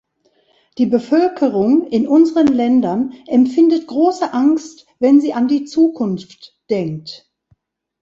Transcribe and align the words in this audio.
Die 0.79 0.87
Bevölkerung 0.87 1.85
in 1.85 2.07
unseren 2.07 2.47
Ländern 2.47 3.13
empfindet 3.27 3.85
große 3.85 4.33
Angst, 4.33 4.87
wenn 4.97 5.21
sie 5.21 5.31
an 5.33 5.47
die 5.47 5.65
Zukunft 5.65 6.57
denkt. 6.71 7.29